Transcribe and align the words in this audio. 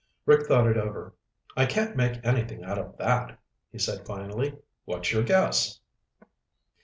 Rick 0.25 0.47
thought 0.47 0.65
it 0.65 0.77
over. 0.77 1.13
"I 1.55 1.67
can't 1.67 1.95
make 1.95 2.25
anything 2.25 2.63
out 2.63 2.79
of 2.79 2.97
that," 2.97 3.37
he 3.71 3.77
said 3.77 4.03
finally. 4.03 4.57
"What's 4.83 5.11
your 5.11 5.21
guess?" 5.21 5.79